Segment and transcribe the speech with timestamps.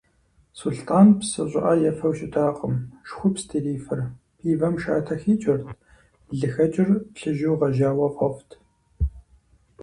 [0.57, 2.73] Сулътӏан псы щӏыӏэ ефэу щытакъым,
[3.07, 3.99] шхупст ирифыр,
[4.37, 5.67] пивэм шатэ хикӏэрт,
[6.37, 8.51] лыхэкӏыр плъыжьу гъэжьауэ фӏэфӏт.